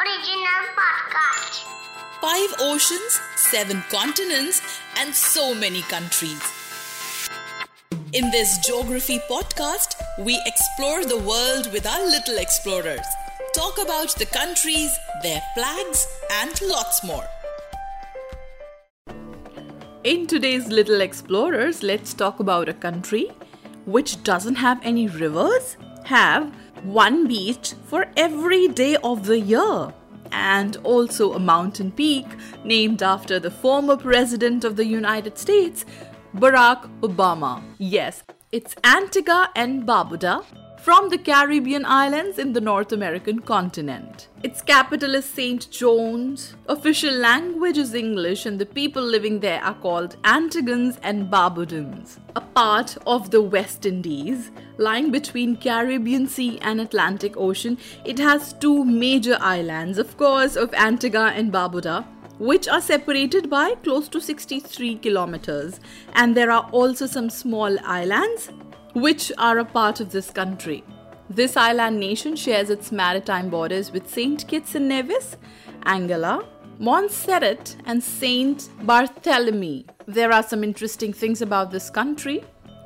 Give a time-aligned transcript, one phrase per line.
[0.00, 1.64] Original podcast.
[2.20, 4.62] Five oceans, seven continents,
[4.98, 6.40] and so many countries.
[8.14, 13.06] In this geography podcast, we explore the world with our little explorers,
[13.54, 14.90] talk about the countries,
[15.22, 16.06] their flags,
[16.40, 17.26] and lots more.
[20.02, 23.30] In today's Little Explorers, let's talk about a country
[23.84, 29.92] which doesn't have any rivers, have one beach for every day of the year,
[30.32, 32.26] and also a mountain peak
[32.64, 35.84] named after the former president of the United States,
[36.34, 37.62] Barack Obama.
[37.78, 40.44] Yes, it's Antigua and Barbuda
[40.82, 44.28] from the Caribbean islands in the North American continent.
[44.42, 45.70] Its capital is St.
[45.70, 46.54] John's.
[46.68, 52.18] Official language is English, and the people living there are called Antiguans and Barbudans.
[52.34, 58.54] A part of the West Indies, lying between Caribbean Sea and Atlantic Ocean, it has
[58.54, 62.06] two major islands, of course, of Antigua and Barbuda
[62.38, 65.78] which are separated by close to 63 kilometers.
[66.14, 68.50] And there are also some small islands
[68.94, 70.82] which are a part of this country.
[71.28, 74.46] This island nation shares its maritime borders with St.
[74.48, 75.36] Kitts and Nevis,
[75.82, 76.44] Anguilla,
[76.78, 78.58] Montserrat, and St.
[78.82, 79.86] Barthélemy.
[80.06, 82.42] There are some interesting things about this country.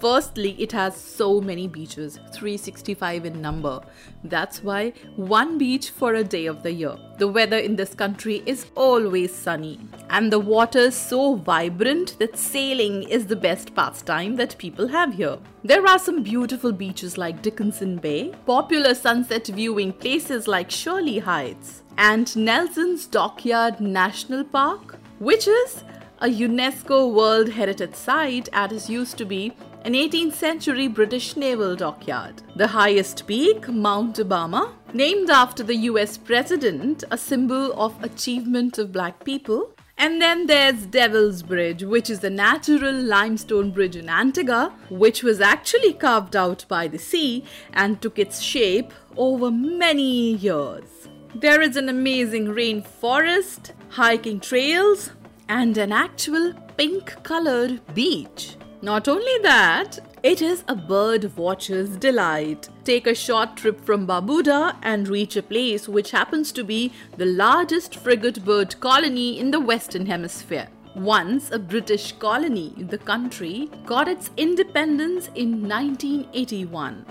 [0.00, 3.80] Firstly, it has so many beaches, 365 in number.
[4.22, 6.96] That's why one beach for a day of the year.
[7.18, 12.38] The weather in this country is always sunny, and the water is so vibrant that
[12.38, 15.38] sailing is the best pastime that people have here.
[15.64, 21.82] There are some beautiful beaches like Dickinson Bay, popular sunset viewing places like Shirley Heights,
[21.96, 25.82] and Nelson's Dockyard National Park, which is
[26.20, 29.52] a UNESCO World Heritage Site as used to be
[29.82, 32.42] an 18th century British naval dockyard.
[32.56, 38.92] The highest peak, Mount Obama, named after the US president, a symbol of achievement of
[38.92, 39.72] black people.
[39.96, 45.40] And then there's Devil's Bridge, which is a natural limestone bridge in Antigua, which was
[45.40, 51.08] actually carved out by the sea and took its shape over many years.
[51.34, 55.10] There is an amazing rainforest, hiking trails,
[55.48, 58.57] and an actual pink colored beach.
[58.80, 62.68] Not only that, it is a bird watcher's delight.
[62.84, 67.26] Take a short trip from Barbuda and reach a place which happens to be the
[67.26, 70.68] largest frigate bird colony in the Western Hemisphere.
[70.94, 77.04] Once a British colony, the country got its independence in 1981.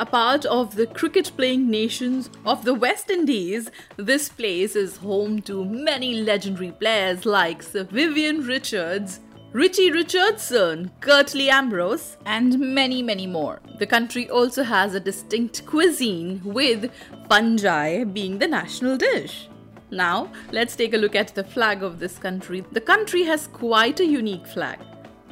[0.00, 5.42] A part of the cricket playing nations of the West Indies, this place is home
[5.42, 9.20] to many legendary players like Sir Vivian Richards,
[9.54, 13.60] Richie Richardson, Curtly Ambrose, and many, many more.
[13.78, 16.90] The country also has a distinct cuisine, with
[17.28, 19.48] fungi being the national dish.
[19.92, 22.64] Now, let's take a look at the flag of this country.
[22.72, 24.80] The country has quite a unique flag.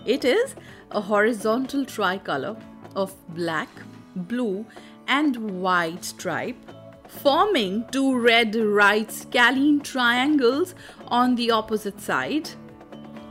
[0.07, 0.55] It is
[0.93, 2.57] a horizontal tricolor
[2.95, 3.71] of black,
[4.15, 4.65] blue,
[5.09, 6.65] and white stripe,
[7.09, 10.77] forming two red right scalene triangles
[11.09, 12.49] on the opposite side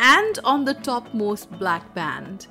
[0.01, 2.47] and on the topmost black band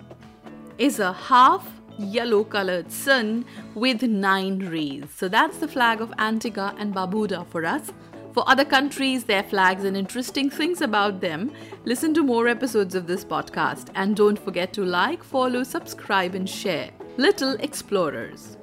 [0.78, 1.68] is a half
[1.98, 3.44] yellow colored sun
[3.74, 5.04] with nine rays.
[5.14, 7.92] So that's the flag of Antigua and Barbuda for us.
[8.32, 11.52] For other countries, their flags, and interesting things about them,
[11.84, 13.88] listen to more episodes of this podcast.
[13.96, 16.90] And don't forget to like, follow, subscribe, and share.
[17.16, 18.59] Little Explorers.